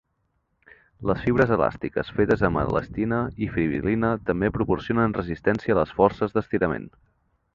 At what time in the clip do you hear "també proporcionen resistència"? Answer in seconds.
4.31-5.77